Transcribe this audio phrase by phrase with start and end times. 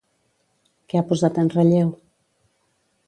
[0.93, 1.93] Què ha posat en relleu?